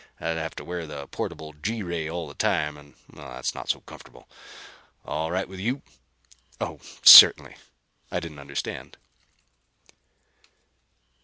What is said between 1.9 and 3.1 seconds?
all the time, and